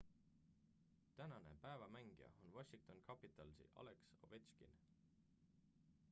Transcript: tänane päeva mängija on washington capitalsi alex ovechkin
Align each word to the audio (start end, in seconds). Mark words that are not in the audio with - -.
tänane 1.17 1.51
päeva 1.65 1.89
mängija 1.95 2.29
on 2.45 2.53
washington 2.55 3.01
capitalsi 3.09 3.67
alex 3.83 3.97
ovechkin 4.29 4.73